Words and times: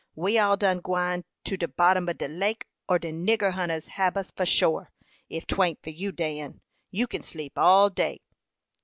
We 0.15 0.39
all 0.39 0.57
done 0.57 0.79
gwine 0.79 1.25
to 1.43 1.57
de 1.57 1.67
bottom 1.67 2.09
ob 2.09 2.17
de 2.17 2.27
lake, 2.27 2.65
or 2.89 2.97
de 2.97 3.11
nigger 3.11 3.51
hunters 3.51 3.85
hab 3.87 4.17
us 4.17 4.31
for 4.35 4.47
shore, 4.47 4.89
if 5.29 5.45
'twan't 5.45 5.83
for 5.83 5.91
you, 5.91 6.11
Dan. 6.11 6.61
You 6.89 7.05
kin 7.05 7.21
sleep 7.21 7.53
all 7.55 7.91
day." 7.91 8.21